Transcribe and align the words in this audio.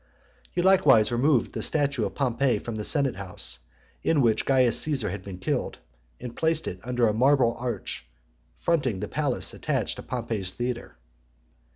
He 0.51 0.63
likewise 0.63 1.11
removed 1.11 1.53
the 1.53 1.61
statue 1.61 2.05
of 2.05 2.15
Pompey 2.15 2.57
from 2.57 2.73
the 2.73 2.83
senate 2.83 3.17
house, 3.17 3.59
in 4.01 4.21
which 4.21 4.47
Caius 4.47 4.79
Caesar 4.81 5.11
had 5.11 5.21
been 5.21 5.37
killed, 5.37 5.77
and 6.19 6.35
placed 6.35 6.67
it 6.67 6.79
under 6.83 7.07
a 7.07 7.13
marble 7.13 7.55
arch, 7.59 8.07
fronting 8.55 8.99
the 8.99 9.07
palace 9.07 9.53
attached 9.53 9.97
to 9.97 10.01
Pompey's 10.01 10.53
theatre. 10.53 10.97